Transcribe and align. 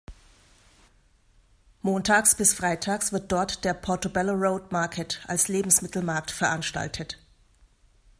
Montags 1.83 2.33
bis 2.33 2.55
freitags 2.55 3.11
wird 3.13 3.31
dort 3.31 3.63
der 3.63 3.75
„Portobello 3.75 4.33
Road 4.33 4.71
Market“ 4.71 5.21
als 5.27 5.47
Lebensmittelmarkt 5.47 6.31
veranstaltet. 6.31 7.19